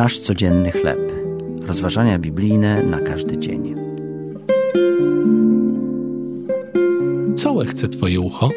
Nasz 0.00 0.18
codzienny 0.18 0.72
chleb. 0.72 1.12
Rozważania 1.62 2.18
biblijne 2.18 2.82
na 2.82 3.00
każdy 3.00 3.38
dzień. 3.38 3.74
Co 7.36 7.58
chce 7.64 7.88
Twoje 7.88 8.20
ucho? 8.20 8.50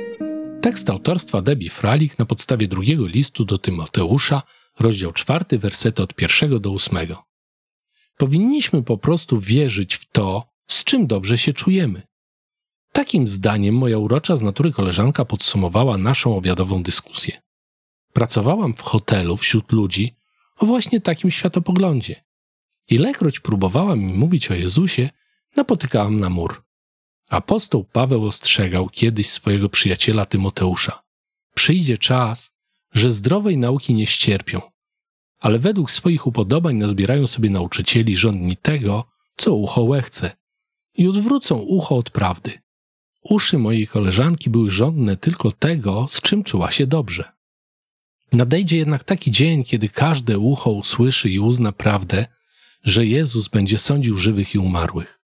Tekst 0.61 0.89
autorstwa 0.89 1.41
Debbie 1.41 1.69
Fralik 1.69 2.19
na 2.19 2.25
podstawie 2.25 2.67
drugiego 2.67 3.07
listu 3.07 3.45
do 3.45 3.57
Tymoteusza, 3.57 4.41
rozdział 4.79 5.13
czwarty, 5.13 5.59
wersety 5.59 6.03
od 6.03 6.13
pierwszego 6.13 6.59
do 6.59 6.71
ósmego. 6.71 7.23
Powinniśmy 8.17 8.83
po 8.83 8.97
prostu 8.97 9.39
wierzyć 9.39 9.95
w 9.95 10.11
to, 10.11 10.43
z 10.67 10.83
czym 10.83 11.07
dobrze 11.07 11.37
się 11.37 11.53
czujemy. 11.53 12.01
Takim 12.91 13.27
zdaniem 13.27 13.75
moja 13.75 13.97
urocza 13.97 14.37
z 14.37 14.41
natury 14.41 14.71
koleżanka 14.71 15.25
podsumowała 15.25 15.97
naszą 15.97 16.37
obiadową 16.37 16.83
dyskusję. 16.83 17.41
Pracowałam 18.13 18.73
w 18.73 18.81
hotelu 18.81 19.37
wśród 19.37 19.71
ludzi 19.71 20.22
o 20.57 20.65
właśnie 20.65 21.01
takim 21.01 21.31
światopoglądzie. 21.31 22.23
Ilekroć 22.89 23.39
próbowałam 23.39 23.99
mi 23.99 24.13
mówić 24.13 24.51
o 24.51 24.53
Jezusie, 24.53 25.09
napotykałam 25.55 26.19
na 26.19 26.29
mur. 26.29 26.63
Apostoł 27.29 27.83
Paweł 27.83 28.25
ostrzegał 28.25 28.89
kiedyś 28.89 29.29
swojego 29.29 29.69
przyjaciela 29.69 30.25
Tymoteusza. 30.25 31.03
Przyjdzie 31.53 31.97
czas, 31.97 32.51
że 32.91 33.11
zdrowej 33.11 33.57
nauki 33.57 33.93
nie 33.93 34.07
ścierpią, 34.07 34.61
ale 35.39 35.59
według 35.59 35.91
swoich 35.91 36.27
upodobań 36.27 36.75
nazbierają 36.75 37.27
sobie 37.27 37.49
nauczycieli 37.49 38.15
żądni 38.15 38.57
tego, 38.57 39.05
co 39.35 39.55
ucho 39.55 39.83
łechce 39.83 40.31
i 40.97 41.07
odwrócą 41.07 41.57
ucho 41.57 41.97
od 41.97 42.09
prawdy. 42.09 42.61
Uszy 43.23 43.57
mojej 43.57 43.87
koleżanki 43.87 44.49
były 44.49 44.69
żądne 44.69 45.17
tylko 45.17 45.51
tego, 45.51 46.07
z 46.09 46.21
czym 46.21 46.43
czuła 46.43 46.71
się 46.71 46.87
dobrze. 46.87 47.31
Nadejdzie 48.33 48.77
jednak 48.77 49.03
taki 49.03 49.31
dzień, 49.31 49.63
kiedy 49.63 49.89
każde 49.89 50.39
ucho 50.39 50.71
usłyszy 50.71 51.29
i 51.29 51.39
uzna 51.39 51.71
prawdę, 51.71 52.25
że 52.83 53.05
Jezus 53.05 53.47
będzie 53.47 53.77
sądził 53.77 54.17
żywych 54.17 54.55
i 54.55 54.59
umarłych. 54.59 55.19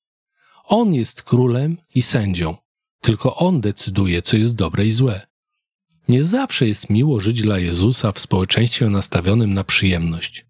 On 0.63 0.93
jest 0.93 1.23
królem 1.23 1.77
i 1.95 2.01
sędzią, 2.01 2.55
tylko 3.01 3.35
on 3.35 3.61
decyduje, 3.61 4.21
co 4.21 4.37
jest 4.37 4.55
dobre 4.55 4.85
i 4.85 4.91
złe. 4.91 5.27
Nie 6.09 6.23
zawsze 6.23 6.67
jest 6.67 6.89
miło 6.89 7.19
żyć 7.19 7.41
dla 7.41 7.59
Jezusa 7.59 8.11
w 8.11 8.19
społeczeństwie 8.19 8.89
nastawionym 8.89 9.53
na 9.53 9.63
przyjemność. 9.63 10.45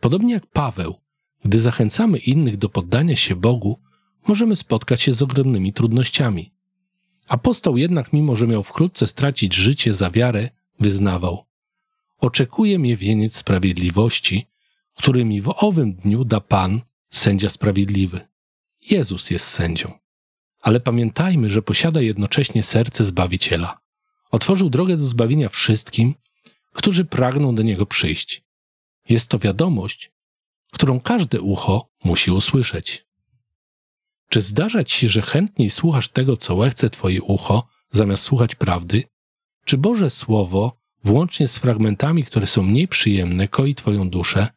Podobnie 0.00 0.34
jak 0.34 0.46
Paweł, 0.46 0.94
gdy 1.44 1.60
zachęcamy 1.60 2.18
innych 2.18 2.56
do 2.56 2.68
poddania 2.68 3.16
się 3.16 3.36
Bogu, 3.36 3.80
możemy 4.26 4.56
spotkać 4.56 5.02
się 5.02 5.12
z 5.12 5.22
ogromnymi 5.22 5.72
trudnościami. 5.72 6.54
Apostoł 7.28 7.76
jednak, 7.76 8.12
mimo 8.12 8.36
że 8.36 8.46
miał 8.46 8.62
wkrótce 8.62 9.06
stracić 9.06 9.54
życie 9.54 9.94
za 9.94 10.10
wiarę, 10.10 10.50
wyznawał: 10.80 11.44
Oczekuje 12.24 12.78
mnie 12.78 12.96
wieniec 12.96 13.36
sprawiedliwości, 13.36 14.46
który 14.96 15.24
mi 15.24 15.40
w 15.40 15.54
owym 15.56 15.94
dniu 15.94 16.24
da 16.24 16.40
Pan, 16.40 16.82
sędzia 17.10 17.48
sprawiedliwy. 17.48 18.28
Jezus 18.90 19.30
jest 19.30 19.46
sędzią. 19.46 19.98
Ale 20.60 20.80
pamiętajmy, 20.80 21.48
że 21.48 21.62
posiada 21.62 22.00
jednocześnie 22.00 22.62
serce 22.62 23.04
Zbawiciela. 23.04 23.80
Otworzył 24.30 24.70
drogę 24.70 24.96
do 24.96 25.02
zbawienia 25.02 25.48
wszystkim, 25.48 26.14
którzy 26.72 27.04
pragną 27.04 27.54
do 27.54 27.62
Niego 27.62 27.86
przyjść. 27.86 28.44
Jest 29.08 29.30
to 29.30 29.38
wiadomość, 29.38 30.12
którą 30.72 31.00
każde 31.00 31.40
ucho 31.40 31.88
musi 32.04 32.30
usłyszeć. 32.30 33.06
Czy 34.28 34.40
zdarza 34.40 34.84
ci 34.84 35.00
się, 35.00 35.08
że 35.08 35.22
chętniej 35.22 35.70
słuchasz 35.70 36.08
tego, 36.08 36.36
co 36.36 36.54
łechce 36.54 36.90
Twoje 36.90 37.22
ucho, 37.22 37.68
zamiast 37.90 38.22
słuchać 38.22 38.54
prawdy? 38.54 39.02
Czy 39.64 39.78
Boże 39.78 40.10
Słowo, 40.10 40.83
włącznie 41.04 41.48
z 41.48 41.58
fragmentami, 41.58 42.24
które 42.24 42.46
są 42.46 42.62
mniej 42.62 42.88
przyjemne, 42.88 43.48
koi 43.48 43.74
Twoją 43.74 44.10
duszę? 44.10 44.48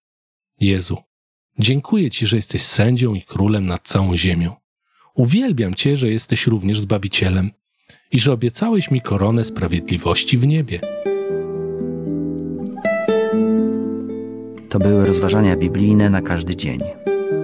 Jezu, 0.59 0.97
dziękuję 1.59 2.09
Ci, 2.09 2.27
że 2.27 2.35
jesteś 2.35 2.61
sędzią 2.61 3.13
i 3.13 3.21
królem 3.21 3.65
nad 3.65 3.87
całą 3.87 4.15
ziemią. 4.15 4.55
Uwielbiam 5.15 5.73
Cię, 5.73 5.97
że 5.97 6.09
jesteś 6.09 6.47
również 6.47 6.79
Zbawicielem 6.79 7.51
i 8.11 8.19
że 8.19 8.33
obiecałeś 8.33 8.91
mi 8.91 9.01
koronę 9.01 9.43
sprawiedliwości 9.43 10.37
w 10.37 10.47
niebie. 10.47 10.81
To 14.69 14.79
były 14.79 15.05
rozważania 15.05 15.57
biblijne 15.57 16.09
na 16.09 16.21
każdy 16.21 16.55
dzień. 16.55 16.79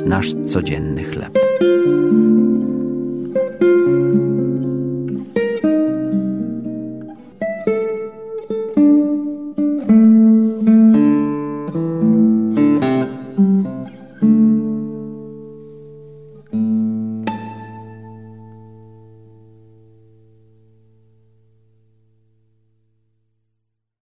Nasz 0.05 0.33
codzienny 0.47 1.03
chleb. 1.03 1.39